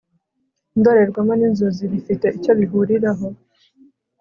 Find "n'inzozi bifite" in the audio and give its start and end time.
1.35-2.25